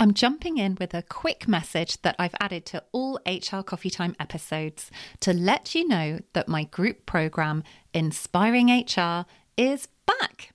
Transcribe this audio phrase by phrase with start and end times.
[0.00, 4.14] I'm jumping in with a quick message that I've added to all HR Coffee Time
[4.20, 9.26] episodes to let you know that my group program, Inspiring HR,
[9.56, 10.52] is back.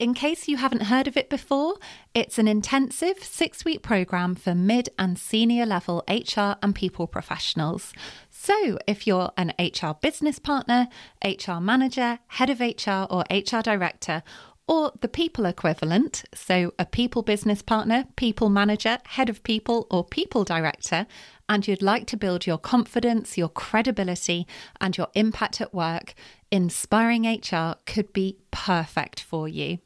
[0.00, 1.76] In case you haven't heard of it before,
[2.12, 7.92] it's an intensive six week program for mid and senior level HR and people professionals.
[8.30, 10.88] So, if you're an HR business partner,
[11.24, 14.24] HR manager, head of HR, or HR director,
[14.72, 20.02] or the people equivalent, so a people business partner, people manager, head of people, or
[20.02, 21.06] people director,
[21.46, 24.46] and you'd like to build your confidence, your credibility,
[24.80, 26.14] and your impact at work,
[26.50, 29.78] Inspiring HR could be perfect for you.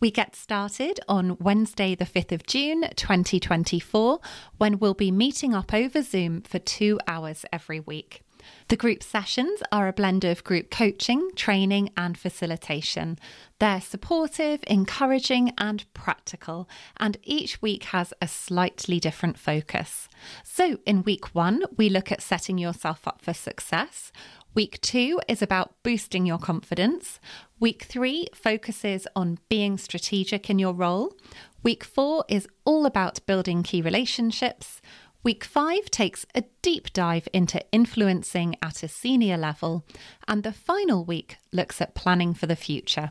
[0.00, 4.20] We get started on Wednesday, the 5th of June 2024,
[4.56, 8.25] when we'll be meeting up over Zoom for two hours every week.
[8.68, 13.16] The group sessions are a blend of group coaching, training, and facilitation.
[13.60, 20.08] They're supportive, encouraging, and practical, and each week has a slightly different focus.
[20.42, 24.10] So, in week one, we look at setting yourself up for success.
[24.52, 27.20] Week two is about boosting your confidence.
[27.60, 31.14] Week three focuses on being strategic in your role.
[31.62, 34.80] Week four is all about building key relationships.
[35.26, 39.84] Week five takes a deep dive into influencing at a senior level,
[40.28, 43.10] and the final week looks at planning for the future.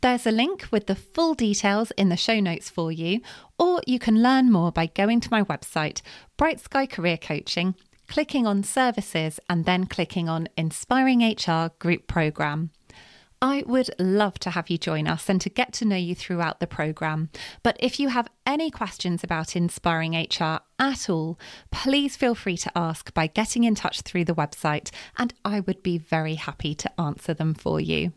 [0.00, 3.20] There's a link with the full details in the show notes for you,
[3.58, 6.02] or you can learn more by going to my website,
[6.36, 7.74] Bright Sky Career Coaching,
[8.06, 12.70] clicking on Services, and then clicking on Inspiring HR Group Programme.
[13.44, 16.60] I would love to have you join us and to get to know you throughout
[16.60, 17.28] the programme.
[17.62, 21.38] But if you have any questions about Inspiring HR at all,
[21.70, 25.82] please feel free to ask by getting in touch through the website, and I would
[25.82, 28.14] be very happy to answer them for you.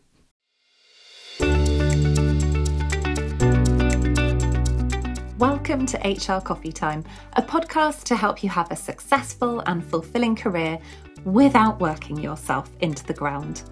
[5.38, 7.04] Welcome to HR Coffee Time,
[7.34, 10.78] a podcast to help you have a successful and fulfilling career
[11.32, 13.62] without working yourself into the ground.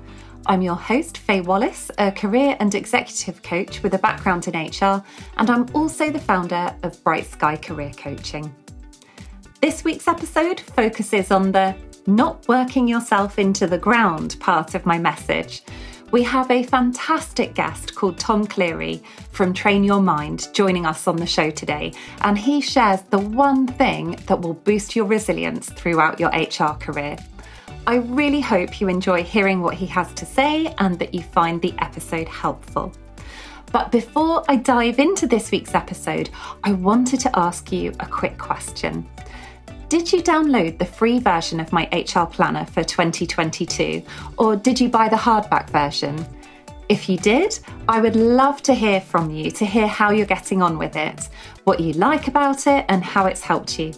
[0.47, 5.03] I'm your host, Faye Wallace, a career and executive coach with a background in HR,
[5.39, 8.55] and I'm also the founder of Bright Sky Career Coaching.
[9.61, 11.75] This week's episode focuses on the
[12.07, 15.63] not working yourself into the ground part of my message.
[16.13, 21.17] We have a fantastic guest called Tom Cleary from Train Your Mind joining us on
[21.17, 26.21] the show today, and he shares the one thing that will boost your resilience throughout
[26.21, 27.17] your HR career.
[27.89, 31.63] I really hope you enjoy hearing what he has to say and that you find
[31.63, 32.93] the episode helpful.
[33.71, 36.31] But before I dive into this week's episode,
[36.65, 39.09] I wanted to ask you a quick question.
[39.89, 44.03] Did you download the free version of my HR planner for 2022
[44.37, 46.27] or did you buy the hardback version?
[46.89, 47.57] If you did,
[47.89, 51.29] I would love to hear from you to hear how you're getting on with it,
[51.67, 53.93] what you like about it, and how it's helped you.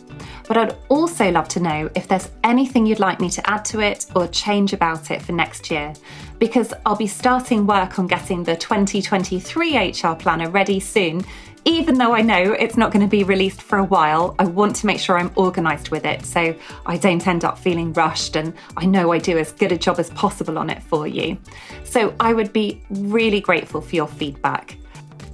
[0.46, 3.80] But I'd also love to know if there's anything you'd like me to add to
[3.80, 5.92] it or change about it for next year,
[6.38, 11.22] because I'll be starting work on getting the 2023 HR planner ready soon.
[11.66, 14.74] Even though I know it's not going to be released for a while, I want
[14.76, 16.54] to make sure I'm organised with it so
[16.86, 19.98] I don't end up feeling rushed and I know I do as good a job
[19.98, 21.36] as possible on it for you.
[21.84, 24.78] So I would be really grateful for your feedback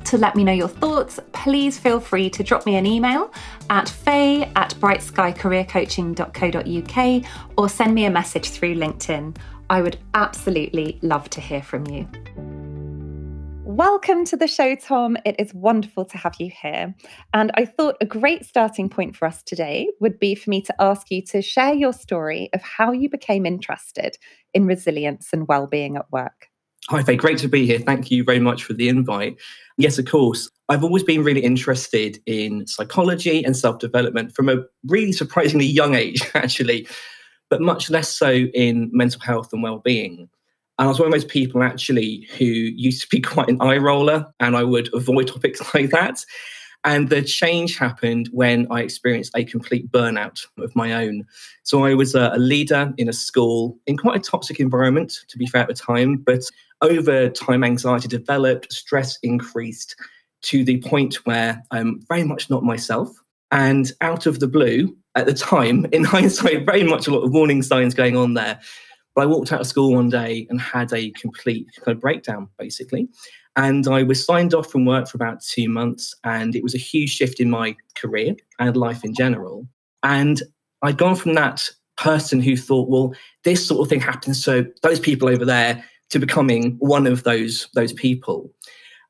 [0.04, 3.32] to let me know your thoughts, please feel free to drop me an email
[3.70, 7.24] at faye at brightskycareercoaching.co.uk
[7.56, 9.36] or send me a message through LinkedIn.
[9.70, 12.08] I would absolutely love to hear from you.
[13.66, 15.16] Welcome to the show, Tom.
[15.24, 16.94] It is wonderful to have you here.
[17.32, 20.74] And I thought a great starting point for us today would be for me to
[20.78, 24.16] ask you to share your story of how you became interested
[24.52, 26.50] in resilience and well-being at work.
[26.90, 27.16] Hi, Faye.
[27.16, 27.78] Great to be here.
[27.78, 29.38] Thank you very much for the invite.
[29.78, 30.50] Yes, of course.
[30.68, 35.94] I've always been really interested in psychology and self development from a really surprisingly young
[35.94, 36.86] age, actually,
[37.48, 40.28] but much less so in mental health and well being.
[40.78, 43.78] And I was one of those people actually who used to be quite an eye
[43.78, 46.22] roller, and I would avoid topics like that.
[46.84, 51.24] And the change happened when I experienced a complete burnout of my own.
[51.62, 55.46] So I was a, leader in a school in quite a toxic environment, to be
[55.46, 56.44] fair at the time, but
[56.82, 59.96] over time, anxiety developed, stress increased
[60.42, 63.08] to the point where I'm very much not myself.
[63.50, 67.32] And out of the blue, at the time, in hindsight, very much a lot of
[67.32, 68.60] warning signs going on there.
[69.14, 72.48] But I walked out of school one day and had a complete kind of breakdown,
[72.58, 73.08] basically.
[73.56, 76.78] And I was signed off from work for about two months, and it was a
[76.78, 79.66] huge shift in my career and life in general.
[80.02, 80.42] And
[80.82, 83.14] I'd gone from that person who thought, well,
[83.44, 84.42] this sort of thing happens.
[84.42, 88.50] So those people over there, to becoming one of those those people.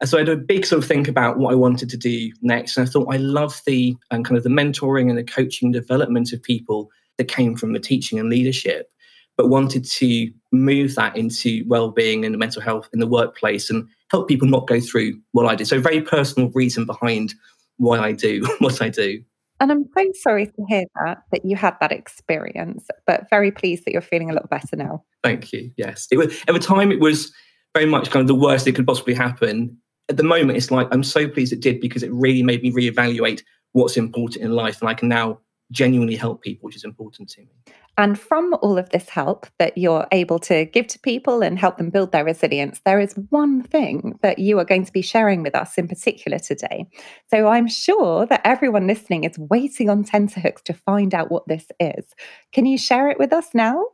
[0.00, 2.32] And so I had a big sort of think about what I wanted to do
[2.42, 2.76] next.
[2.76, 6.32] And I thought I love the and kind of the mentoring and the coaching development
[6.32, 8.90] of people that came from the teaching and leadership,
[9.36, 14.28] but wanted to move that into well-being and mental health in the workplace and help
[14.28, 15.66] people not go through what I did.
[15.66, 17.34] So very personal reason behind
[17.76, 19.22] why I do what I do.
[19.60, 23.84] And I'm so sorry to hear that, that you had that experience, but very pleased
[23.84, 25.04] that you're feeling a little better now.
[25.22, 25.70] Thank you.
[25.76, 26.08] Yes.
[26.10, 27.32] It was, at the time, it was
[27.72, 29.76] very much kind of the worst that could possibly happen.
[30.08, 32.72] At the moment, it's like, I'm so pleased it did because it really made me
[32.72, 33.42] reevaluate
[33.72, 34.80] what's important in life.
[34.80, 35.38] And I can now
[35.70, 37.48] genuinely help people, which is important to me.
[37.96, 41.76] And from all of this help that you're able to give to people and help
[41.78, 45.42] them build their resilience, there is one thing that you are going to be sharing
[45.42, 46.86] with us in particular today.
[47.30, 51.66] So I'm sure that everyone listening is waiting on tenterhooks to find out what this
[51.78, 52.04] is.
[52.52, 53.84] Can you share it with us now?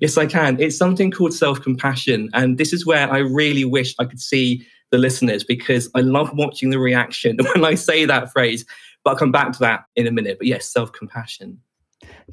[0.00, 0.60] Yes, I can.
[0.60, 2.30] It's something called self compassion.
[2.34, 6.30] And this is where I really wish I could see the listeners because I love
[6.34, 8.64] watching the reaction when I say that phrase.
[9.06, 10.36] But I'll come back to that in a minute.
[10.36, 11.60] But yes, self compassion.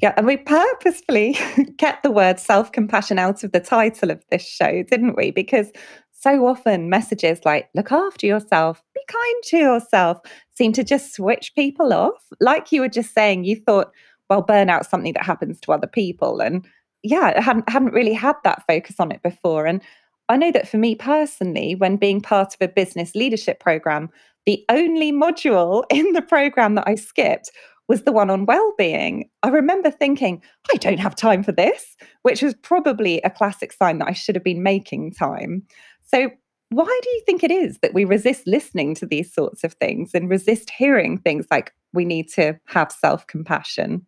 [0.02, 1.38] Yeah, and we purposefully
[1.78, 5.30] kept the word self compassion out of the title of this show, didn't we?
[5.30, 5.70] Because
[6.10, 10.18] so often messages like look after yourself, be kind to yourself
[10.56, 12.24] seem to just switch people off.
[12.40, 13.92] Like you were just saying, you thought,
[14.28, 16.40] well, burnout's something that happens to other people.
[16.40, 16.66] And
[17.04, 19.64] yeah, hadn't hadn't really had that focus on it before.
[19.64, 19.80] And
[20.28, 24.10] I know that for me personally, when being part of a business leadership program,
[24.46, 27.50] the only module in the program that I skipped
[27.86, 29.28] was the one on well-being.
[29.42, 30.42] I remember thinking,
[30.72, 34.36] I don't have time for this, which was probably a classic sign that I should
[34.36, 35.64] have been making time.
[36.02, 36.30] So
[36.70, 40.12] why do you think it is that we resist listening to these sorts of things
[40.14, 44.06] and resist hearing things like we need to have self-compassion?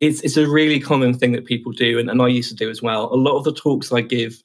[0.00, 2.68] It's it's a really common thing that people do, and, and I used to do
[2.68, 3.14] as well.
[3.14, 4.42] A lot of the talks I give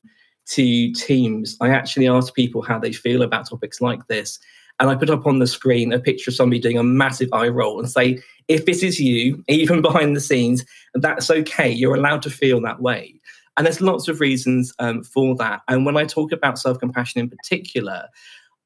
[0.51, 4.39] to teams, I actually ask people how they feel about topics like this
[4.79, 7.49] and I put up on the screen a picture of somebody doing a massive eye
[7.49, 11.69] roll and say, if this is you, even behind the scenes, that's okay.
[11.69, 13.19] You're allowed to feel that way.
[13.57, 15.61] And there's lots of reasons um, for that.
[15.67, 18.07] And when I talk about self compassion in particular,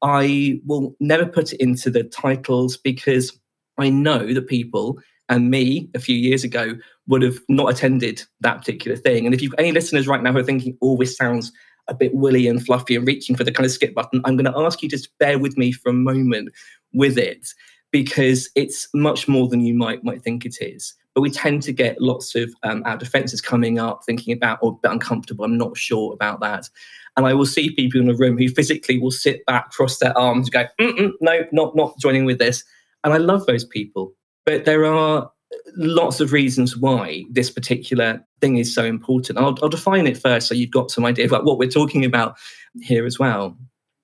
[0.02, 3.36] I will never put it into the titles because
[3.78, 6.74] I know that people and me a few years ago
[7.08, 9.24] would have not attended that particular thing.
[9.24, 11.50] And if you've any listeners right now who are thinking, oh, this sounds
[11.88, 14.50] a bit woolly and fluffy and reaching for the kind of skip button, I'm going
[14.50, 16.50] to ask you just bear with me for a moment
[16.92, 17.48] with it
[17.90, 20.94] because it's much more than you might might think it is.
[21.14, 24.78] But we tend to get lots of um, our defenses coming up, thinking about or
[24.84, 25.44] oh, uncomfortable.
[25.44, 26.68] I'm not sure about that,
[27.16, 30.16] and I will see people in the room who physically will sit back, cross their
[30.18, 32.64] arms, go, "No, not not joining with this."
[33.04, 34.12] And I love those people,
[34.44, 35.30] but there are
[35.76, 39.38] lots of reasons why this particular thing is so important.
[39.38, 42.36] I'll, I'll define it first so you've got some idea about what we're talking about
[42.82, 43.56] here as well.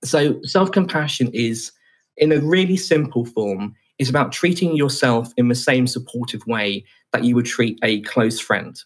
[0.02, 1.72] So, self compassion is,
[2.16, 7.24] in a really simple form, is about treating yourself in the same supportive way that
[7.24, 8.82] you would treat a close friend,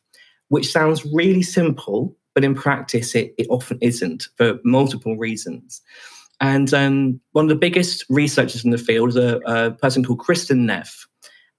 [0.49, 5.81] which sounds really simple, but in practice, it, it often isn't for multiple reasons.
[6.41, 10.19] And um, one of the biggest researchers in the field is a, a person called
[10.19, 11.07] Kristin Neff.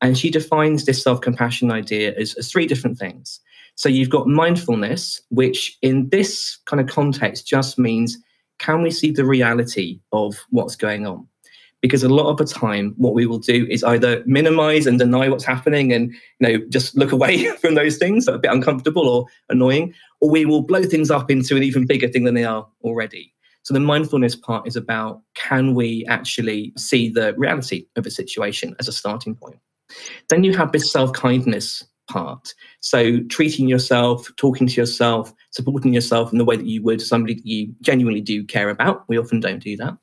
[0.01, 3.39] And she defines this self compassion idea as, as three different things.
[3.75, 8.17] So you've got mindfulness, which in this kind of context just means
[8.57, 11.27] can we see the reality of what's going on?
[11.81, 15.27] Because a lot of the time, what we will do is either minimize and deny
[15.27, 18.51] what's happening and you know just look away from those things that are a bit
[18.51, 22.33] uncomfortable or annoying, or we will blow things up into an even bigger thing than
[22.33, 23.33] they are already.
[23.63, 28.75] So the mindfulness part is about can we actually see the reality of a situation
[28.79, 29.59] as a starting point?
[30.29, 32.53] Then you have this self kindness part.
[32.81, 37.35] So treating yourself, talking to yourself, supporting yourself in the way that you would somebody
[37.35, 39.03] that you genuinely do care about.
[39.07, 39.97] We often don't do that.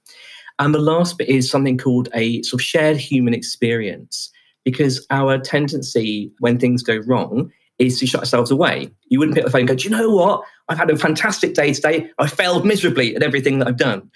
[0.59, 4.31] And the last bit is something called a sort of shared human experience,
[4.65, 8.91] because our tendency when things go wrong is to shut ourselves away.
[9.09, 10.43] You wouldn't pick up the phone and go, Do you know what?
[10.69, 12.11] I've had a fantastic day today.
[12.19, 14.11] I failed miserably at everything that I've done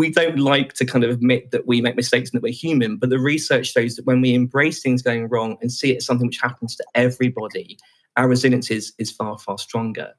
[0.00, 2.96] we don't like to kind of admit that we make mistakes and that we're human.
[2.96, 6.06] But the research shows that when we embrace things going wrong and see it as
[6.06, 7.76] something which happens to everybody,
[8.16, 10.14] our resilience is, is far, far stronger.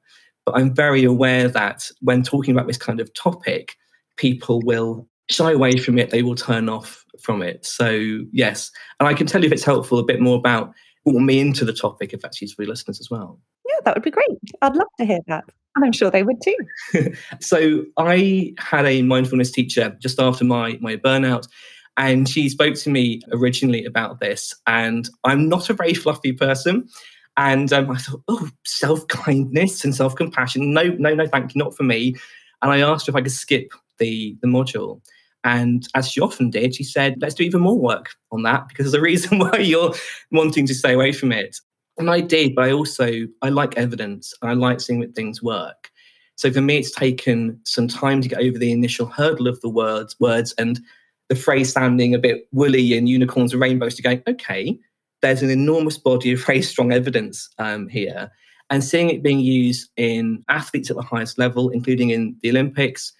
[0.46, 3.74] But I'm very aware that when talking about this kind of topic,
[4.16, 7.66] people will shy away from it, they will turn off from it.
[7.66, 8.70] So, yes.
[9.00, 10.72] And I can tell you if it's helpful a bit more about
[11.02, 13.40] what me into the topic if that's useful for listeners as well.
[13.68, 14.28] Yeah, that would be great.
[14.62, 15.44] I'd love to hear that.
[15.74, 17.14] And I'm sure they would too.
[17.40, 21.48] so I had a mindfulness teacher just after my my burnout.
[21.96, 24.54] And she spoke to me originally about this.
[24.66, 26.88] And I'm not a very fluffy person.
[27.36, 30.72] And um, I thought, oh, self kindness and self compassion.
[30.72, 32.14] No, no, no, thank you, not for me.
[32.62, 35.00] And I asked if I could skip the, the module.
[35.44, 38.84] And as she often did, she said, let's do even more work on that because
[38.84, 39.94] there's a reason why you're
[40.30, 41.58] wanting to stay away from it.
[42.02, 44.34] And I did, but I also I like evidence.
[44.42, 45.88] And I like seeing that things work.
[46.34, 49.68] So for me, it's taken some time to get over the initial hurdle of the
[49.68, 50.80] words, words and
[51.28, 54.76] the phrase sounding a bit woolly and unicorns and rainbows to going, okay,
[55.20, 58.32] there's an enormous body of very strong evidence um, here.
[58.68, 63.12] And seeing it being used in athletes at the highest level, including in the Olympics,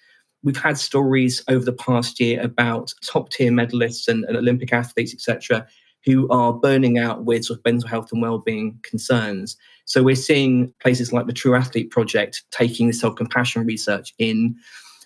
[0.43, 5.13] we've had stories over the past year about top tier medalists and, and Olympic athletes,
[5.13, 5.65] etc.,
[6.05, 9.55] who are burning out with sort of mental health and well-being concerns.
[9.85, 14.55] So we're seeing places like the True Athlete Project taking the self-compassion research in.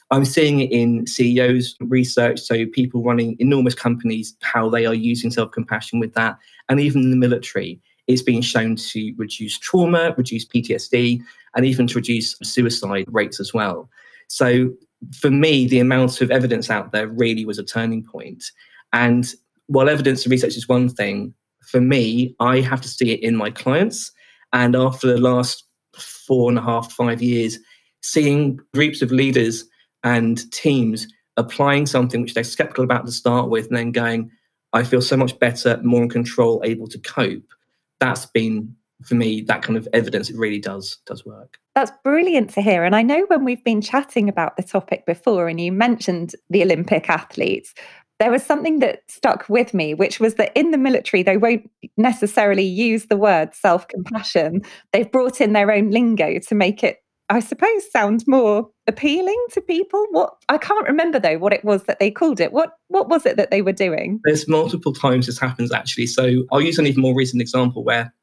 [0.10, 5.32] I'm seeing it in CEOs research, so people running enormous companies, how they are using
[5.32, 6.38] self-compassion with that,
[6.70, 11.22] and even in the military, it's being shown to reduce trauma, reduce PTSD,
[11.56, 13.90] and even to reduce suicide rates as well.
[14.30, 14.72] So
[15.20, 18.46] for me, the amount of evidence out there really was a turning point.
[18.94, 19.34] And
[19.68, 21.34] while evidence and research is one thing,
[21.66, 24.12] for me, I have to see it in my clients.
[24.54, 25.64] And after the last
[25.96, 27.60] four and a half, five years,
[28.02, 29.66] seeing groups of leaders
[30.04, 34.32] and teams applying something which they're skeptical about to start with, and then going,
[34.74, 37.52] I feel so much better, more in control, able to cope.
[38.00, 40.30] That's been for me that kind of evidence.
[40.30, 41.60] It really does does work.
[41.76, 42.84] That's brilliant to hear.
[42.84, 46.64] And I know when we've been chatting about the topic before, and you mentioned the
[46.64, 47.74] Olympic athletes,
[48.20, 51.70] there was something that stuck with me, which was that in the military, they won't
[51.98, 54.62] necessarily use the word self compassion.
[54.92, 56.98] They've brought in their own lingo to make it,
[57.30, 60.06] I suppose, sound more appealing to people.
[60.12, 62.52] What I can't remember though what it was that they called it.
[62.52, 64.20] What what was it that they were doing?
[64.24, 66.08] There's multiple times this happens actually.
[66.08, 68.14] So I'll use an even more recent example where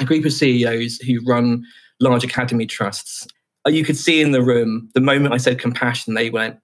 [0.00, 1.64] a group of CEOs who run
[2.00, 3.26] large academy trusts,
[3.66, 6.56] Uh, you could see in the room the moment I said compassion, they went,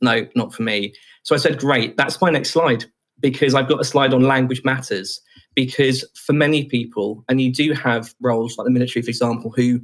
[0.00, 0.94] no, not for me.
[1.22, 2.84] So I said, great, that's my next slide
[3.20, 5.20] because I've got a slide on language matters.
[5.54, 9.80] Because for many people, and you do have roles like the military, for example, who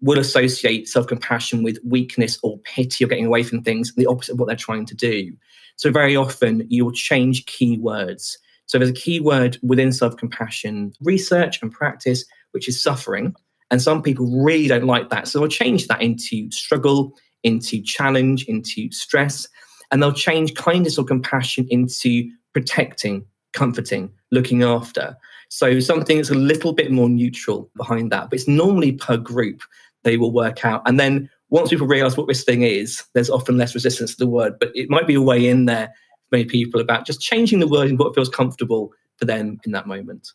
[0.00, 4.32] will associate self compassion with weakness or pity or getting away from things, the opposite
[4.32, 5.32] of what they're trying to do.
[5.76, 8.36] So very often you'll change keywords.
[8.66, 13.34] So there's a keyword within self compassion research and practice, which is suffering.
[13.70, 15.28] And some people really don't like that.
[15.28, 19.48] So they'll change that into struggle, into challenge, into stress.
[19.90, 25.16] And they'll change kindness or compassion into protecting, comforting, looking after.
[25.48, 28.30] So something that's a little bit more neutral behind that.
[28.30, 29.62] But it's normally per group
[30.02, 30.82] they will work out.
[30.86, 34.26] And then once people realize what this thing is, there's often less resistance to the
[34.26, 34.58] word.
[34.58, 35.86] But it might be a way in there
[36.28, 39.72] for many people about just changing the word and what feels comfortable for them in
[39.72, 40.32] that moment.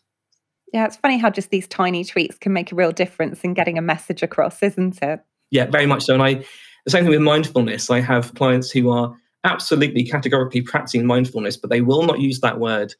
[0.72, 3.78] Yeah, it's funny how just these tiny tweaks can make a real difference in getting
[3.78, 5.20] a message across, isn't it?
[5.50, 6.14] Yeah, very much so.
[6.14, 6.44] And I,
[6.84, 7.90] the same thing with mindfulness.
[7.90, 12.60] I have clients who are absolutely categorically practicing mindfulness, but they will not use that
[12.60, 12.94] word.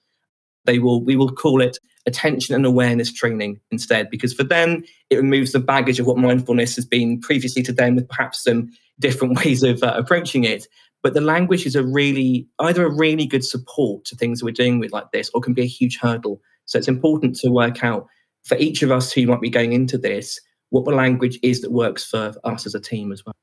[0.64, 5.16] They will, we will call it attention and awareness training instead, because for them, it
[5.16, 9.36] removes the baggage of what mindfulness has been previously to them with perhaps some different
[9.44, 10.66] ways of uh, approaching it.
[11.02, 14.52] But the language is a really, either a really good support to things that we're
[14.52, 17.82] doing with like this, or can be a huge hurdle so it's important to work
[17.82, 18.06] out
[18.44, 21.72] for each of us who might be going into this what the language is that
[21.72, 23.34] works for us as a team as well.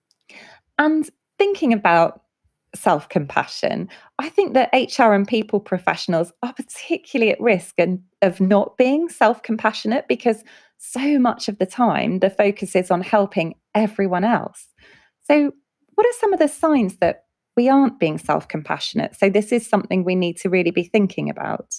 [0.80, 2.22] And thinking about
[2.74, 8.40] self compassion, I think that HR and people professionals are particularly at risk and, of
[8.40, 10.42] not being self compassionate because
[10.78, 14.68] so much of the time the focus is on helping everyone else.
[15.24, 15.52] So,
[15.96, 17.26] what are some of the signs that
[17.58, 19.18] we aren't being self compassionate?
[19.18, 21.76] So, this is something we need to really be thinking about.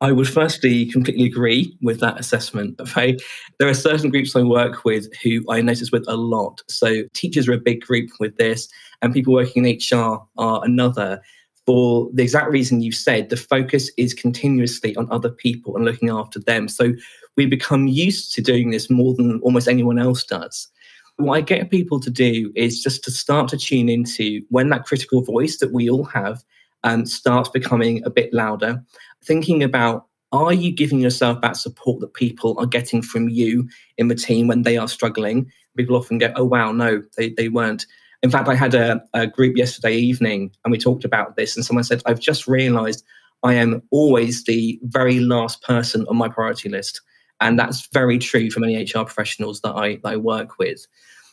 [0.00, 2.80] I would firstly completely agree with that assessment.
[2.80, 3.16] Okay,
[3.58, 6.62] there are certain groups I work with who I notice with a lot.
[6.68, 8.68] So teachers are a big group with this,
[9.02, 11.20] and people working in HR are another.
[11.66, 16.10] For the exact reason you said, the focus is continuously on other people and looking
[16.10, 16.68] after them.
[16.68, 16.92] So
[17.36, 20.68] we become used to doing this more than almost anyone else does.
[21.16, 24.84] What I get people to do is just to start to tune into when that
[24.84, 26.44] critical voice that we all have
[26.82, 28.84] um, starts becoming a bit louder
[29.24, 34.08] thinking about are you giving yourself that support that people are getting from you in
[34.08, 35.50] the team when they are struggling?
[35.76, 37.86] People often go, oh, wow, no, they, they weren't.
[38.22, 41.64] In fact, I had a, a group yesterday evening and we talked about this, and
[41.64, 43.04] someone said, I've just realized
[43.44, 47.00] I am always the very last person on my priority list.
[47.40, 50.86] And that's very true for many HR professionals that I, that I work with.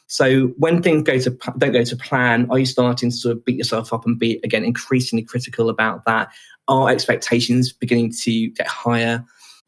[0.08, 3.46] So when things go to don't go to plan, are you starting to sort of
[3.46, 6.28] beat yourself up and be again increasingly critical about that?
[6.72, 9.25] Are expectations beginning to get higher?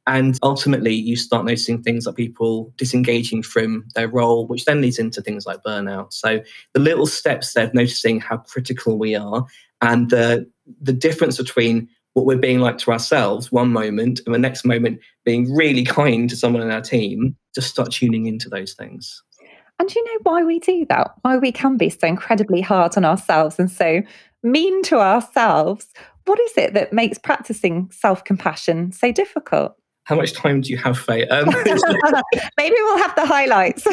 [0.07, 5.00] And ultimately, you start noticing things like people disengaging from their role, which then leads
[5.00, 6.13] into things like burnout.
[6.13, 6.41] So,
[6.74, 9.45] the little steps there of noticing how critical we are
[9.81, 10.50] and the,
[10.81, 15.00] the difference between what we're being like to ourselves one moment and the next moment
[15.25, 19.22] being really kind to someone in our team, just start tuning into those things.
[19.79, 21.12] And you know why we do that?
[21.24, 24.01] Why we can be so incredibly hard on ourselves and so
[24.43, 25.88] mean to ourselves?
[26.25, 29.75] What is it that makes practicing self compassion so difficult?
[30.05, 31.27] How much time do you have, Faye?
[31.27, 31.47] Um,
[32.57, 33.88] Maybe we'll have the highlights.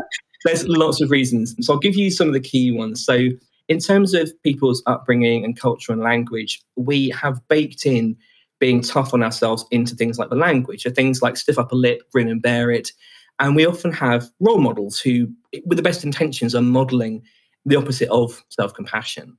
[0.44, 1.54] there's lots of reasons.
[1.60, 3.04] So I'll give you some of the key ones.
[3.04, 3.28] So,
[3.68, 8.16] in terms of people's upbringing and culture and language, we have baked in
[8.58, 12.02] being tough on ourselves into things like the language, or things like stiff upper lip,
[12.10, 12.90] grin and bear it.
[13.38, 15.28] And we often have role models who,
[15.64, 17.22] with the best intentions, are modeling
[17.64, 19.36] the opposite of self compassion.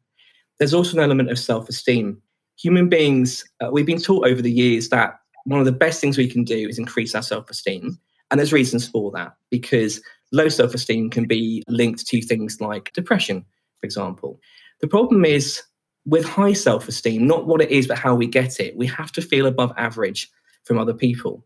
[0.62, 2.22] There's also an element of self esteem.
[2.60, 5.16] Human beings, uh, we've been taught over the years that
[5.46, 7.98] one of the best things we can do is increase our self esteem.
[8.30, 10.00] And there's reasons for that because
[10.32, 13.44] low self esteem can be linked to things like depression,
[13.80, 14.40] for example.
[14.82, 15.64] The problem is
[16.06, 19.12] with high self esteem, not what it is, but how we get it, we have
[19.14, 20.30] to feel above average
[20.66, 21.44] from other people.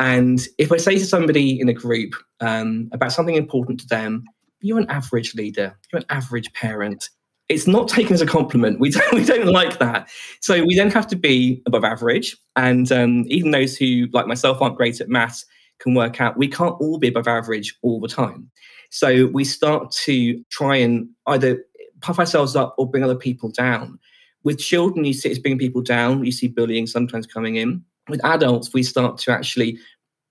[0.00, 4.24] And if I say to somebody in a group um, about something important to them,
[4.58, 7.08] you're an average leader, you're an average parent,
[7.48, 8.80] it's not taken as a compliment.
[8.80, 10.08] We don't, we don't like that.
[10.40, 12.36] So we then have to be above average.
[12.56, 15.44] And um, even those who, like myself, aren't great at maths
[15.78, 18.50] can work out we can't all be above average all the time.
[18.90, 21.62] So we start to try and either
[22.00, 23.98] puff ourselves up or bring other people down.
[24.44, 26.24] With children, you see it's bringing people down.
[26.24, 27.84] You see bullying sometimes coming in.
[28.08, 29.78] With adults, we start to actually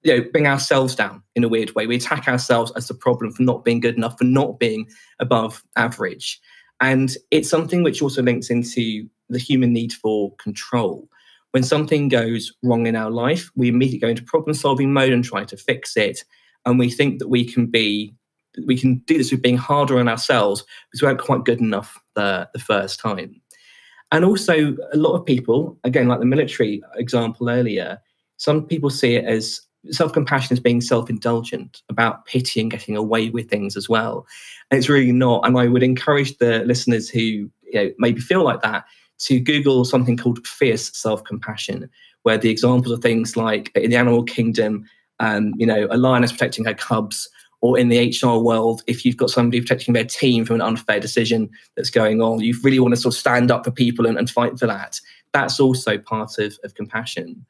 [0.03, 1.86] you know, bring ourselves down in a weird way.
[1.86, 4.88] We attack ourselves as the problem for not being good enough, for not being
[5.19, 6.39] above average.
[6.81, 11.07] And it's something which also links into the human need for control.
[11.51, 15.24] When something goes wrong in our life, we immediately go into problem solving mode and
[15.24, 16.24] try to fix it.
[16.65, 18.13] And we think that we can be,
[18.65, 21.98] we can do this with being harder on ourselves because we weren't quite good enough
[22.15, 23.41] the, the first time.
[24.12, 28.00] And also, a lot of people, again, like the military example earlier,
[28.38, 29.60] some people see it as
[29.91, 34.26] self compassion is being self indulgent, about pity and getting away with things as well.
[34.69, 35.45] And it's really not.
[35.45, 38.86] And I would encourage the listeners who you know, maybe feel like that
[39.19, 41.89] to Google something called fierce self compassion,
[42.23, 44.86] where the examples are things like in the animal kingdom,
[45.19, 47.30] um, you know, a lioness protecting her cubs,
[47.62, 51.00] or in the HR world, if you've got somebody protecting their team from an unfair
[51.00, 54.17] decision that's going on, you really want to sort of stand up for people and,
[54.17, 55.02] and fight for that.
[55.34, 57.45] That's also part of, of compassion.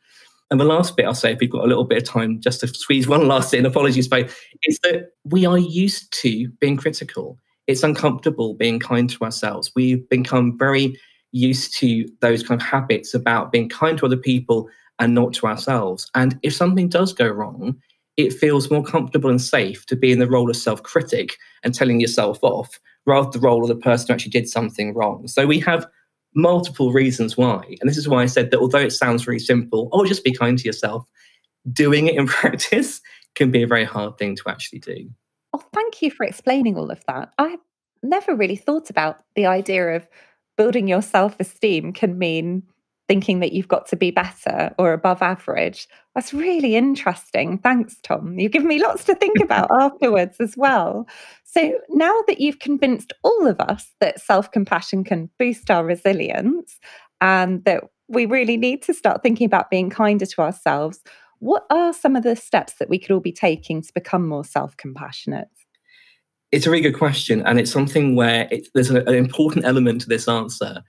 [0.49, 2.61] And the last bit I'll say, if we've got a little bit of time just
[2.61, 4.29] to squeeze one last in, apologies, but
[4.63, 7.37] is that we are used to being critical.
[7.67, 9.71] It's uncomfortable being kind to ourselves.
[9.75, 10.97] We've become very
[11.33, 15.47] used to those kind of habits about being kind to other people and not to
[15.47, 16.09] ourselves.
[16.15, 17.75] And if something does go wrong,
[18.15, 21.73] it feels more comfortable and safe to be in the role of self critic and
[21.73, 25.27] telling yourself off rather than the role of the person who actually did something wrong.
[25.27, 25.85] So we have
[26.35, 27.63] multiple reasons why.
[27.81, 30.33] And this is why I said that although it sounds really simple, oh, just be
[30.33, 31.07] kind to yourself,
[31.71, 33.01] doing it in practice
[33.35, 35.09] can be a very hard thing to actually do.
[35.53, 37.31] Oh, thank you for explaining all of that.
[37.37, 37.59] I've
[38.03, 40.07] never really thought about the idea of
[40.57, 42.63] building your self esteem can mean
[43.07, 45.87] thinking that you've got to be better or above average.
[46.13, 47.57] That's really interesting.
[47.57, 48.37] Thanks, Tom.
[48.37, 51.07] You've given me lots to think about afterwards as well.
[51.43, 56.79] So now that you've convinced all of us that self compassion can boost our resilience
[57.21, 60.99] and that we really need to start thinking about being kinder to ourselves,
[61.39, 64.43] what are some of the steps that we could all be taking to become more
[64.43, 65.49] self compassionate?
[66.51, 67.41] It's a really good question.
[67.45, 70.81] And it's something where it, there's an important element to this answer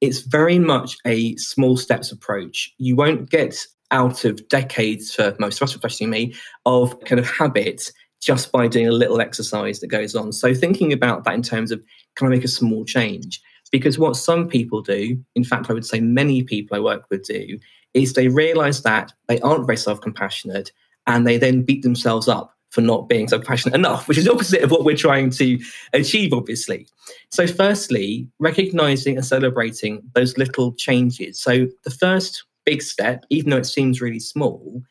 [0.00, 2.72] it's very much a small steps approach.
[2.78, 7.28] You won't get out of decades for most of us, especially me, of kind of
[7.28, 10.32] habits just by doing a little exercise that goes on.
[10.32, 11.82] So thinking about that in terms of
[12.16, 13.40] can I make a small change?
[13.70, 17.26] Because what some people do, in fact, I would say many people I work with
[17.26, 17.58] do,
[17.94, 20.72] is they realize that they aren't very self-compassionate
[21.06, 24.62] and they then beat themselves up for not being self-compassionate enough, which is the opposite
[24.62, 25.58] of what we're trying to
[25.94, 26.86] achieve, obviously.
[27.30, 31.40] So, firstly, recognizing and celebrating those little changes.
[31.40, 34.82] So, the first big step, even though it seems really small,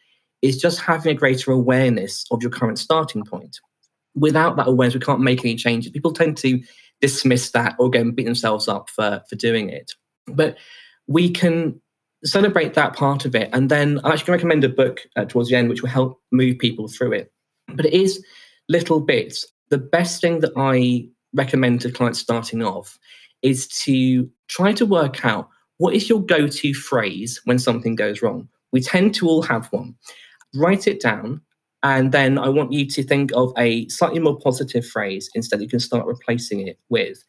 [0.41, 3.59] is just having a greater awareness of your current starting point.
[4.15, 5.91] Without that awareness, we can't make any changes.
[5.91, 6.59] People tend to
[7.01, 9.91] dismiss that or again beat themselves up for, for doing it.
[10.25, 10.57] But
[11.05, 11.79] we can
[12.23, 13.51] celebrate that part of it.
[13.53, 16.57] And then I actually recommend a book uh, towards the end, which will help move
[16.57, 17.31] people through it.
[17.69, 18.23] But it is
[18.69, 19.45] little bits.
[19.69, 22.97] The best thing that I recommend to clients starting off
[23.41, 28.21] is to try to work out what is your go to phrase when something goes
[28.21, 28.47] wrong.
[28.71, 29.95] We tend to all have one.
[30.55, 31.41] Write it down.
[31.83, 35.61] And then I want you to think of a slightly more positive phrase instead.
[35.61, 37.23] You can start replacing it with.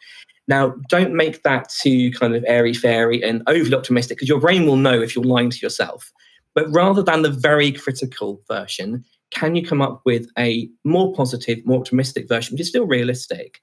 [0.49, 4.64] Now, don't make that too kind of airy fairy and overly optimistic because your brain
[4.66, 6.11] will know if you're lying to yourself.
[6.55, 11.65] But rather than the very critical version, can you come up with a more positive,
[11.67, 13.61] more optimistic version, which is still realistic?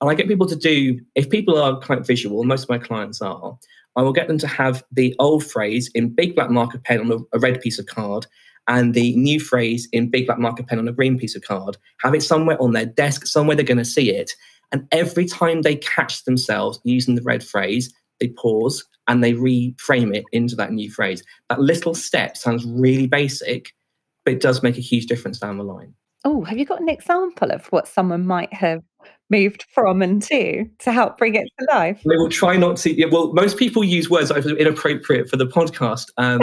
[0.00, 3.20] And I get people to do, if people are quite visual, most of my clients
[3.20, 3.58] are,
[3.96, 7.12] I will get them to have the old phrase in big black marker pen on
[7.12, 8.26] a, a red piece of card
[8.68, 11.76] and the new phrase in big black marker pen on a green piece of card,
[12.00, 14.32] have it somewhere on their desk, somewhere they're going to see it.
[14.72, 20.14] And every time they catch themselves using the red phrase, they pause and they reframe
[20.14, 21.24] it into that new phrase.
[21.48, 23.74] That little step sounds really basic,
[24.24, 25.94] but it does make a huge difference down the line.
[26.24, 28.82] Oh, have you got an example of what someone might have
[29.30, 32.02] moved from and to to help bring it to life?
[32.04, 32.92] They will try not to.
[32.92, 36.10] Yeah, well, most people use words that are inappropriate for the podcast.
[36.18, 36.40] Um,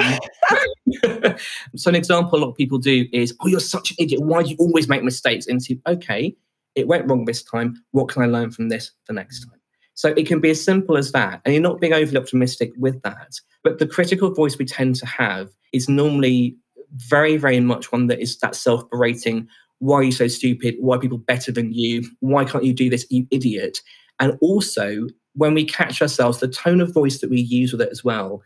[1.76, 4.22] so, an example a lot of people do is, "Oh, you're such an idiot.
[4.22, 6.36] Why do you always make mistakes?" Into, okay,
[6.74, 7.76] it went wrong this time.
[7.92, 9.60] What can I learn from this the next time?
[9.94, 11.42] So it can be as simple as that.
[11.44, 13.34] And you're not being overly optimistic with that.
[13.64, 16.56] But the critical voice we tend to have is normally
[16.96, 19.48] very, very much one that is that self berating.
[19.80, 20.76] Why are you so stupid?
[20.80, 22.04] Why are people better than you?
[22.20, 23.80] Why can't you do this, you idiot?
[24.20, 27.90] And also, when we catch ourselves, the tone of voice that we use with it
[27.92, 28.42] as well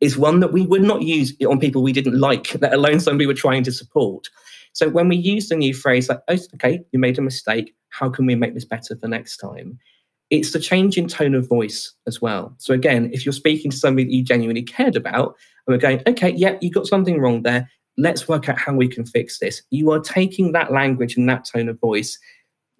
[0.00, 3.26] is one that we would not use on people we didn't like, let alone somebody
[3.26, 4.28] we're trying to support.
[4.72, 8.10] So when we use the new phrase like, oh, okay, you made a mistake, how
[8.10, 9.78] can we make this better for next time?
[10.30, 12.54] It's the change in tone of voice as well.
[12.58, 16.02] So again, if you're speaking to somebody that you genuinely cared about, and we're going,
[16.06, 17.70] okay, yeah, you got something wrong there.
[17.96, 19.62] Let's work out how we can fix this.
[19.70, 22.18] You are taking that language and that tone of voice,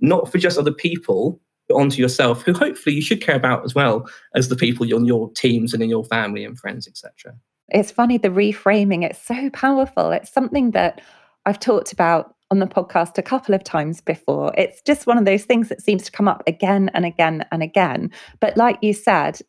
[0.01, 3.75] not for just other people, but onto yourself, who hopefully you should care about as
[3.75, 7.35] well as the people on your teams and in your family and friends, etc.
[7.71, 9.05] It's funny the reframing.
[9.05, 10.11] It's so powerful.
[10.11, 11.01] It's something that
[11.47, 14.53] I've talked about on the podcast a couple of times before.
[14.57, 17.63] It's just one of those things that seems to come up again and again and
[17.63, 18.11] again.
[18.41, 19.41] But like you said,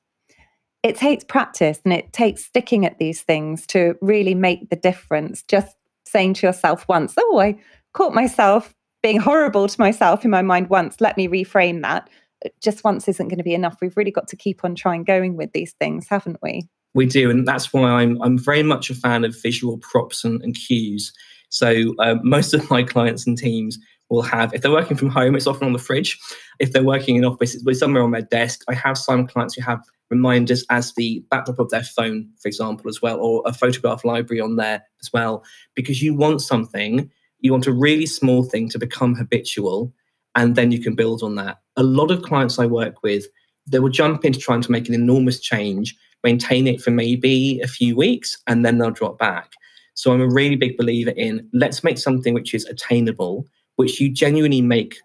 [0.85, 5.41] it takes practice and it takes sticking at these things to really make the difference.
[5.47, 7.57] Just saying to yourself once, oh, I
[7.93, 12.07] caught myself being horrible to myself in my mind once, let me reframe that.
[12.61, 13.77] Just once isn't going to be enough.
[13.81, 16.67] We've really got to keep on trying going with these things, haven't we?
[16.93, 20.41] We do, and that's why I'm I'm very much a fan of visual props and,
[20.43, 21.11] and cues
[21.49, 25.35] so uh, most of my clients and teams will have, if they're working from home,
[25.35, 26.19] it's often on the fridge.
[26.59, 28.63] If they're working in office, it's somewhere on their desk.
[28.69, 32.89] I have some clients who have reminders as the backdrop of their phone, for example,
[32.89, 35.43] as well, or a photograph library on there as well,
[35.75, 39.93] because you want something, you want a really small thing to become habitual,
[40.35, 41.57] and then you can build on that.
[41.77, 43.25] A lot of clients I work with,
[43.67, 47.67] they will jump into trying to make an enormous change, maintain it for maybe a
[47.67, 49.53] few weeks, and then they'll drop back.
[49.95, 53.45] So I'm a really big believer in let's make something which is attainable,
[53.77, 54.97] which you genuinely make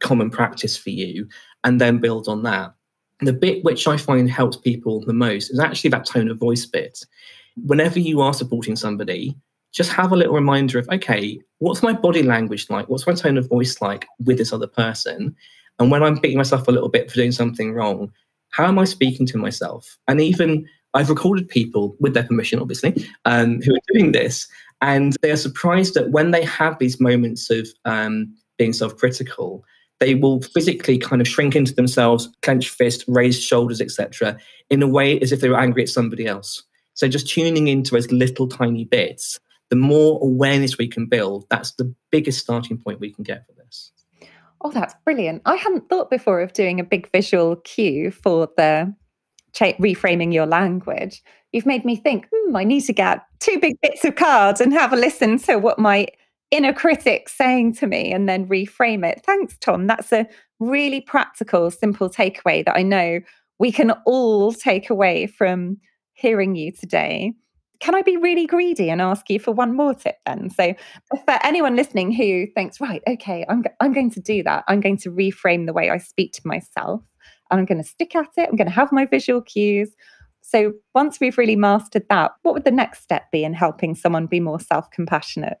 [0.00, 1.26] common practice for you,
[1.64, 2.74] and then build on that.
[3.20, 6.66] The bit which I find helps people the most is actually that tone of voice
[6.66, 7.04] bit.
[7.56, 9.36] Whenever you are supporting somebody,
[9.72, 12.88] just have a little reminder of, okay, what's my body language like?
[12.88, 15.34] What's my tone of voice like with this other person?
[15.78, 18.12] And when I'm beating myself a little bit for doing something wrong,
[18.50, 19.98] how am I speaking to myself?
[20.06, 24.46] And even I've recorded people with their permission, obviously, um, who are doing this,
[24.80, 29.64] and they are surprised that when they have these moments of um, being self-critical,
[30.04, 34.36] they will physically kind of shrink into themselves, clench fist, raise shoulders, etc.,
[34.68, 36.62] in a way as if they were angry at somebody else.
[36.92, 39.40] So just tuning into those little tiny bits,
[39.70, 43.52] the more awareness we can build, that's the biggest starting point we can get for
[43.52, 43.92] this.
[44.60, 45.40] Oh, that's brilliant.
[45.46, 48.94] I hadn't thought before of doing a big visual cue for the
[49.54, 53.80] cha- reframing your language, you've made me think, hmm, I need to get two big
[53.80, 56.08] bits of cards and have a listen to what my
[56.54, 59.22] inner critic saying to me and then reframe it.
[59.24, 59.86] Thanks, Tom.
[59.86, 60.26] That's a
[60.60, 63.20] really practical, simple takeaway that I know
[63.58, 65.78] we can all take away from
[66.12, 67.32] hearing you today.
[67.80, 70.48] Can I be really greedy and ask you for one more tip then?
[70.48, 70.74] So,
[71.12, 74.80] uh, for anyone listening who thinks, right, okay, I'm, I'm going to do that, I'm
[74.80, 77.02] going to reframe the way I speak to myself
[77.50, 78.48] and I'm going to stick at it.
[78.48, 79.90] I'm going to have my visual cues.
[80.40, 84.26] So once we've really mastered that, what would the next step be in helping someone
[84.26, 85.58] be more self compassionate?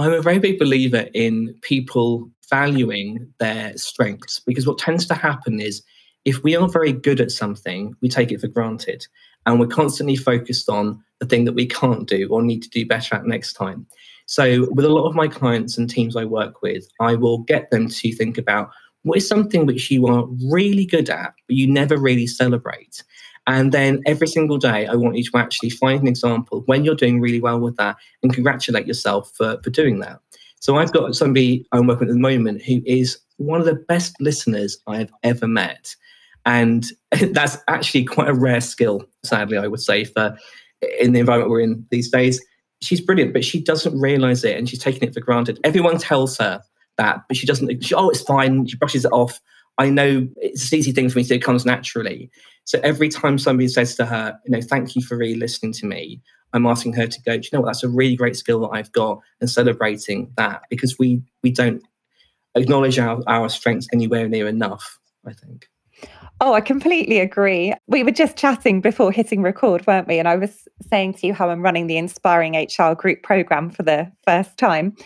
[0.00, 5.60] I'm a very big believer in people valuing their strengths because what tends to happen
[5.60, 5.82] is
[6.24, 9.06] if we aren't very good at something, we take it for granted
[9.44, 12.86] and we're constantly focused on the thing that we can't do or need to do
[12.86, 13.86] better at next time.
[14.26, 17.70] So, with a lot of my clients and teams I work with, I will get
[17.70, 18.70] them to think about
[19.02, 23.02] what is something which you are really good at, but you never really celebrate?
[23.46, 26.94] And then every single day, I want you to actually find an example when you're
[26.94, 30.20] doing really well with that and congratulate yourself for, for doing that.
[30.60, 33.74] So I've got somebody I'm working with at the moment who is one of the
[33.74, 35.96] best listeners I've ever met.
[36.44, 36.84] And
[37.32, 40.36] that's actually quite a rare skill, sadly, I would say, for
[41.00, 42.44] in the environment we're in these days.
[42.82, 45.58] She's brilliant, but she doesn't realize it and she's taking it for granted.
[45.64, 46.62] Everyone tells her
[46.96, 47.84] that, but she doesn't.
[47.84, 48.66] She, oh, it's fine.
[48.66, 49.40] She brushes it off.
[49.78, 51.34] I know it's an easy thing for me to do.
[51.36, 52.30] It comes naturally.
[52.64, 55.86] So every time somebody says to her, you know, thank you for really listening to
[55.86, 56.20] me,
[56.52, 57.66] I'm asking her to go, do you know what?
[57.68, 61.82] That's a really great skill that I've got and celebrating that because we we don't
[62.54, 65.68] acknowledge our, our strengths anywhere near enough, I think.
[66.42, 67.74] Oh, I completely agree.
[67.86, 70.18] We were just chatting before hitting record, weren't we?
[70.18, 73.82] And I was saying to you how I'm running the Inspiring HR group program for
[73.82, 74.96] the first time.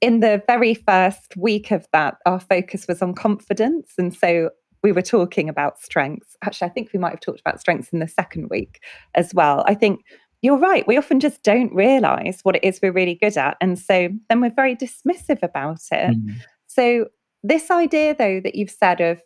[0.00, 3.92] In the very first week of that, our focus was on confidence.
[3.98, 4.50] And so
[4.82, 6.36] we were talking about strengths.
[6.42, 8.80] Actually, I think we might have talked about strengths in the second week
[9.14, 9.64] as well.
[9.66, 10.00] I think
[10.40, 10.86] you're right.
[10.86, 13.56] We often just don't realize what it is we're really good at.
[13.60, 16.16] And so then we're very dismissive about it.
[16.16, 16.36] Mm.
[16.66, 17.06] So,
[17.44, 19.20] this idea, though, that you've said of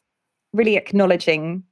[0.53, 1.65] really acknowledging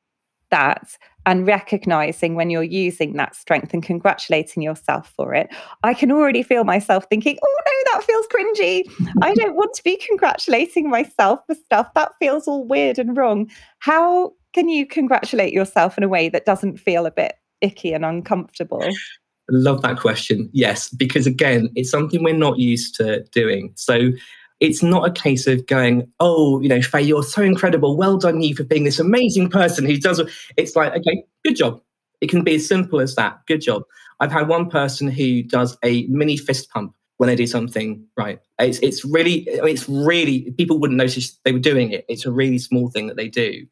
[0.51, 5.49] that and recognizing when you're using that strength and congratulating yourself for it,
[5.83, 8.91] I can already feel myself thinking, oh no, that feels cringy.
[9.23, 11.93] I don't want to be congratulating myself for stuff.
[11.95, 13.51] That feels all weird and wrong.
[13.81, 18.05] How can you congratulate yourself in a way that doesn't feel a bit icky and
[18.05, 18.85] uncomfortable?
[19.51, 20.49] Love that question.
[20.53, 23.73] Yes, because again, it's something we're not used to doing.
[23.77, 24.11] So
[24.61, 27.97] it's not a case of going, oh, you know, Faye, you're so incredible.
[27.97, 30.21] Well done, you for being this amazing person who does.
[30.57, 31.81] It's like, okay, good job.
[32.21, 33.41] It can be as simple as that.
[33.47, 33.83] Good job.
[34.21, 38.39] I've had one person who does a mini fist pump when they do something right.
[38.59, 42.05] It's it's really it's really people wouldn't notice they were doing it.
[42.09, 43.67] It's a really small thing that they do,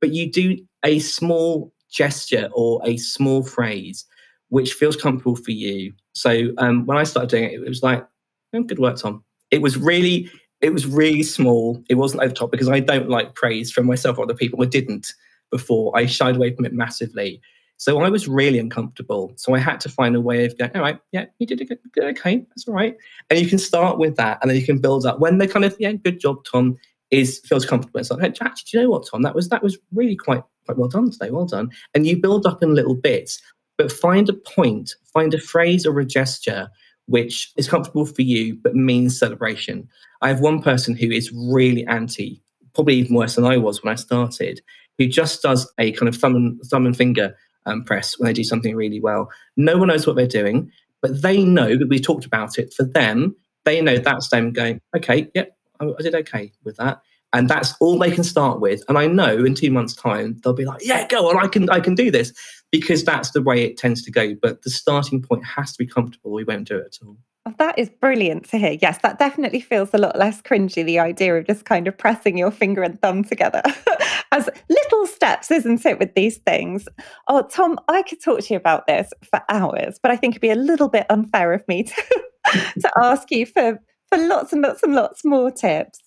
[0.00, 4.04] but you do a small gesture or a small phrase
[4.48, 5.94] which feels comfortable for you.
[6.12, 8.06] So um, when I started doing it, it was like,
[8.52, 10.28] oh, good work, Tom it was really
[10.60, 11.82] it was really small.
[11.88, 14.62] It wasn't over the top because I don't like praise from myself or other people.
[14.62, 15.12] I didn't
[15.50, 15.96] before.
[15.96, 17.40] I shied away from it massively.
[17.76, 19.32] So I was really uncomfortable.
[19.36, 21.64] So I had to find a way of going, all right, yeah, you did a
[21.64, 22.96] good, Okay, that's all right.
[23.28, 25.18] And you can start with that and then you can build up.
[25.18, 26.78] When they kind of, yeah, good job, Tom,
[27.10, 27.98] is feels comfortable.
[27.98, 29.22] It's like, actually, do you know what, Tom?
[29.22, 31.30] That was that was really quite quite well done today.
[31.30, 31.70] Well done.
[31.94, 33.42] And you build up in little bits,
[33.76, 36.70] but find a point, find a phrase or a gesture
[37.06, 39.88] which is comfortable for you but means celebration.
[40.20, 42.40] I have one person who is really anti,
[42.74, 44.60] probably even worse than I was when I started,
[44.98, 47.36] who just does a kind of thumb and, thumb and finger
[47.66, 49.30] um, press when they do something really well.
[49.56, 52.72] No one knows what they're doing, but they know that we talked about it.
[52.72, 57.02] For them, they know that's them going, okay, yep, I, I did okay with that
[57.32, 60.52] and that's all they can start with and i know in two months time they'll
[60.52, 62.32] be like yeah go on i can i can do this
[62.70, 65.86] because that's the way it tends to go but the starting point has to be
[65.86, 68.78] comfortable we won't do it at all Oh, that is brilliant to hear.
[68.80, 72.38] Yes, that definitely feels a lot less cringy, the idea of just kind of pressing
[72.38, 73.62] your finger and thumb together
[74.32, 76.86] as little steps, isn't it, with these things?
[77.26, 80.40] Oh, Tom, I could talk to you about this for hours, but I think it'd
[80.40, 81.82] be a little bit unfair of me
[82.52, 85.98] to, to ask you for, for lots and lots and lots more tips.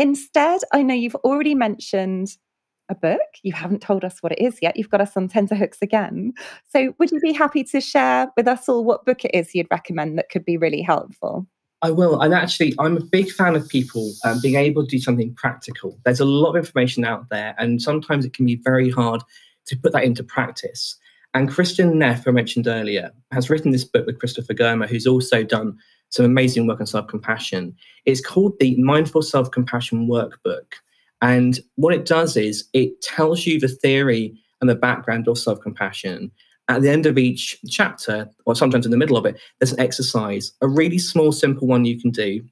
[0.00, 2.38] Instead, I know you've already mentioned
[2.88, 3.20] a book.
[3.42, 4.78] You haven't told us what it is yet.
[4.78, 6.32] You've got us on tenterhooks again.
[6.70, 9.70] So, would you be happy to share with us all what book it is you'd
[9.70, 11.46] recommend that could be really helpful?
[11.82, 12.18] I will.
[12.18, 15.98] And actually, I'm a big fan of people um, being able to do something practical.
[16.06, 19.22] There's a lot of information out there, and sometimes it can be very hard
[19.66, 20.96] to put that into practice.
[21.34, 25.06] And Kristin Neff, who I mentioned earlier, has written this book with Christopher Germer, who's
[25.06, 25.76] also done
[26.10, 27.74] some amazing work on self compassion.
[28.04, 30.74] It's called the Mindful Self Compassion Workbook.
[31.22, 35.60] And what it does is it tells you the theory and the background of self
[35.60, 36.30] compassion.
[36.68, 39.80] At the end of each chapter, or sometimes in the middle of it, there's an
[39.80, 42.42] exercise, a really small, simple one you can do,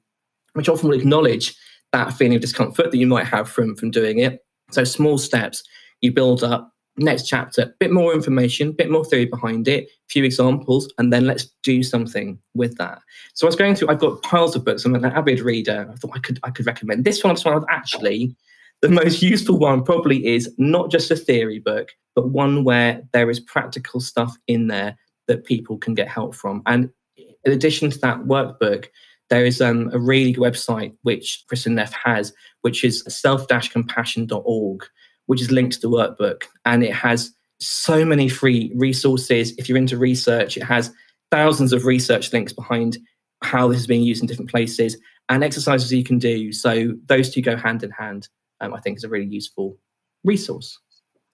[0.53, 1.55] which often will acknowledge
[1.93, 4.45] that feeling of discomfort that you might have from, from doing it.
[4.71, 5.63] So, small steps
[6.01, 10.23] you build up next chapter, a bit more information, bit more theory behind it, few
[10.23, 12.99] examples, and then let's do something with that.
[13.33, 14.85] So I was going through, I've got piles of books.
[14.85, 15.89] I'm an avid reader.
[15.91, 17.37] I thought I could I could recommend this one.
[17.45, 18.35] I actually
[18.81, 23.29] the most useful one probably is not just a theory book, but one where there
[23.29, 26.61] is practical stuff in there that people can get help from.
[26.65, 28.87] And in addition to that workbook,
[29.29, 34.85] there is um, a really good website which Kristin Neff has, which is self-compassion.org
[35.29, 36.45] which is linked to the workbook.
[36.65, 39.53] And it has so many free resources.
[39.59, 40.91] If you're into research, it has
[41.29, 42.97] thousands of research links behind
[43.43, 44.97] how this is being used in different places
[45.29, 46.51] and exercises you can do.
[46.51, 48.27] So those two go hand in hand.
[48.59, 49.77] Um, I think is a really useful
[50.23, 50.79] resource.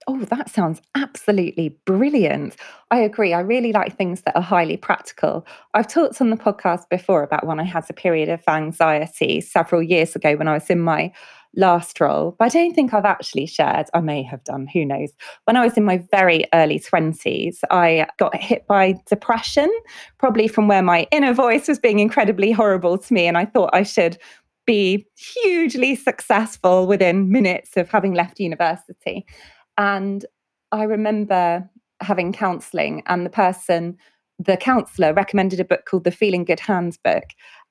[0.08, 2.58] Oh, that sounds absolutely brilliant.
[2.92, 3.34] I agree.
[3.34, 5.48] I really like things that are highly practical.
[5.74, 9.82] I've talked on the podcast before about when I had a period of anxiety several
[9.82, 11.14] years ago when I was in my
[11.56, 13.88] last role, but I don't think I've actually shared.
[13.94, 15.12] I may have done, who knows.
[15.46, 19.72] When I was in my very early 20s, I got hit by depression,
[20.18, 23.28] probably from where my inner voice was being incredibly horrible to me.
[23.28, 24.18] And I thought I should
[24.66, 29.26] be hugely successful within minutes of having left university.
[29.78, 30.26] And
[30.72, 31.70] I remember
[32.02, 33.98] having counseling, and the person,
[34.40, 37.24] the counselor, recommended a book called The Feeling Good Handbook.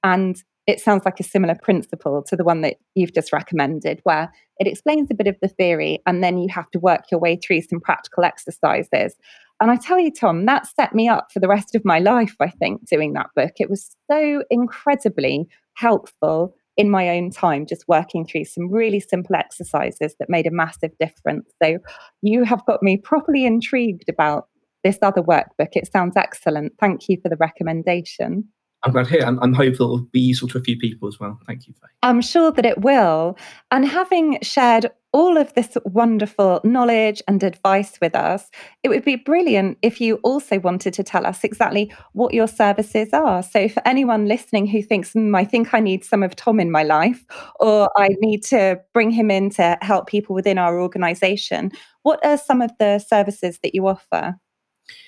[0.02, 4.32] And it sounds like a similar principle to the one that you've just recommended, where
[4.58, 7.36] it explains a bit of the theory and then you have to work your way
[7.36, 9.14] through some practical exercises.
[9.60, 12.34] And I tell you, Tom, that set me up for the rest of my life,
[12.40, 13.52] I think, doing that book.
[13.58, 19.36] It was so incredibly helpful in my own time, just working through some really simple
[19.36, 21.48] exercises that made a massive difference.
[21.62, 21.78] So
[22.20, 24.48] you have got me properly intrigued about
[24.82, 25.70] this other workbook.
[25.72, 26.72] It sounds excellent.
[26.80, 28.48] Thank you for the recommendation.
[28.84, 29.22] I'm glad hear.
[29.22, 31.38] I'm, I'm hopeful it'll be useful to a few people as well.
[31.46, 31.74] Thank you.
[32.02, 33.38] I'm sure that it will.
[33.70, 38.50] And having shared all of this wonderful knowledge and advice with us,
[38.82, 43.08] it would be brilliant if you also wanted to tell us exactly what your services
[43.12, 43.42] are.
[43.42, 46.70] So, for anyone listening who thinks, mm, I think I need some of Tom in
[46.70, 47.24] my life,
[47.60, 51.70] or I need to bring him in to help people within our organization,
[52.02, 54.34] what are some of the services that you offer?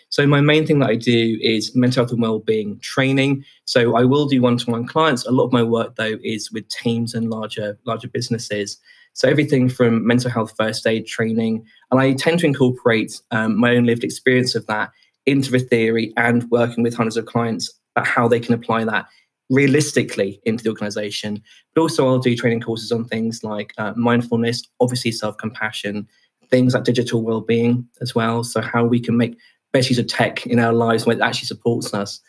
[0.09, 3.45] So my main thing that I do is mental health and well-being training.
[3.64, 5.27] So I will do one-to-one clients.
[5.27, 8.79] A lot of my work though is with teams and larger larger businesses.
[9.14, 13.75] So everything from mental health first aid training, and I tend to incorporate um, my
[13.75, 14.90] own lived experience of that
[15.25, 19.07] into the theory and working with hundreds of clients about how they can apply that
[19.49, 21.42] realistically into the organization.
[21.75, 26.07] But also, I'll do training courses on things like uh, mindfulness, obviously self compassion,
[26.51, 28.45] things like digital well being as well.
[28.45, 29.38] So, how we can make
[29.77, 32.21] best use of tech in our lives when it actually supports us.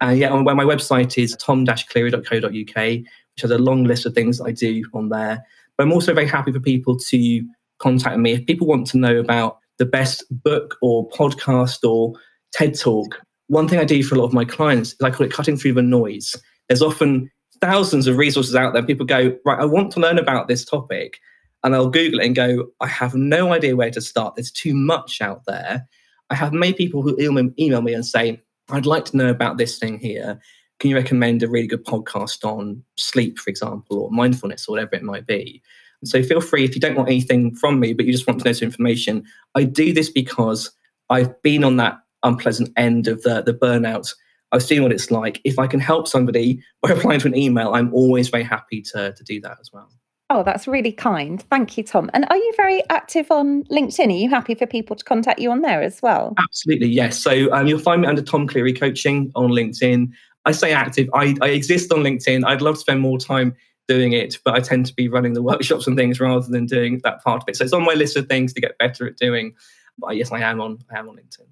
[0.00, 4.38] And uh, yeah, on my website is tom-cleary.co.uk, which has a long list of things
[4.38, 5.44] that I do on there.
[5.76, 7.42] But I'm also very happy for people to
[7.78, 12.14] contact me if people want to know about the best book or podcast or
[12.52, 13.20] TED talk.
[13.46, 15.56] One thing I do for a lot of my clients is I call it cutting
[15.56, 16.34] through the noise.
[16.68, 18.82] There's often thousands of resources out there.
[18.82, 21.20] People go, right, I want to learn about this topic.
[21.62, 24.34] And I'll Google it and go, I have no idea where to start.
[24.34, 25.86] There's too much out there.
[26.30, 29.78] I have many people who email me and say, I'd like to know about this
[29.78, 30.40] thing here.
[30.78, 34.96] Can you recommend a really good podcast on sleep, for example, or mindfulness, or whatever
[34.96, 35.62] it might be?
[36.04, 38.44] so feel free if you don't want anything from me, but you just want to
[38.44, 39.24] know some information.
[39.54, 40.70] I do this because
[41.10, 44.12] I've been on that unpleasant end of the, the burnout.
[44.52, 45.40] I've seen what it's like.
[45.44, 49.12] If I can help somebody by replying to an email, I'm always very happy to,
[49.12, 49.90] to do that as well.
[50.28, 51.40] Oh, that's really kind.
[51.50, 52.10] Thank you, Tom.
[52.12, 54.08] And are you very active on LinkedIn?
[54.08, 56.34] Are you happy for people to contact you on there as well?
[56.38, 57.16] Absolutely, yes.
[57.18, 60.10] So um, you'll find me under Tom Cleary Coaching on LinkedIn.
[60.44, 61.08] I say active.
[61.14, 62.44] I, I exist on LinkedIn.
[62.44, 63.54] I'd love to spend more time
[63.86, 67.00] doing it, but I tend to be running the workshops and things rather than doing
[67.04, 67.56] that part of it.
[67.56, 69.54] So it's on my list of things to get better at doing.
[69.98, 70.78] But yes, I am on.
[70.92, 71.46] I am on LinkedIn.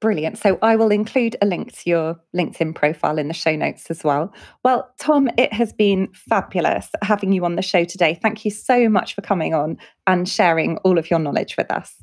[0.00, 0.38] Brilliant.
[0.38, 4.04] So I will include a link to your LinkedIn profile in the show notes as
[4.04, 4.32] well.
[4.64, 8.18] Well, Tom, it has been fabulous having you on the show today.
[8.22, 11.96] Thank you so much for coming on and sharing all of your knowledge with us.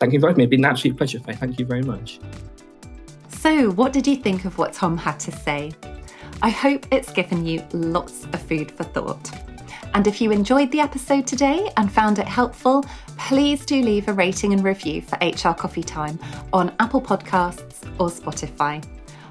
[0.00, 0.40] Thank you very much.
[0.40, 1.34] It's been an absolute pleasure, Faye.
[1.34, 2.18] Thank you very much.
[3.28, 5.72] So, what did you think of what Tom had to say?
[6.40, 9.47] I hope it's given you lots of food for thought.
[9.94, 12.84] And if you enjoyed the episode today and found it helpful,
[13.16, 16.18] please do leave a rating and review for HR Coffee Time
[16.52, 18.84] on Apple Podcasts or Spotify.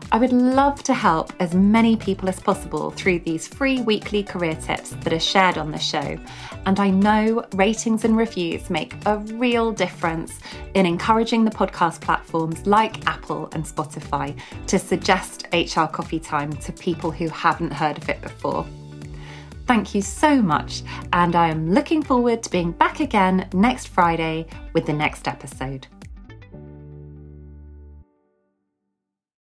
[0.09, 4.55] I would love to help as many people as possible through these free weekly career
[4.55, 6.17] tips that are shared on the show.
[6.65, 10.39] And I know ratings and reviews make a real difference
[10.75, 16.71] in encouraging the podcast platforms like Apple and Spotify to suggest HR Coffee Time to
[16.71, 18.65] people who haven't heard of it before.
[19.67, 24.45] Thank you so much, and I am looking forward to being back again next Friday
[24.73, 25.87] with the next episode.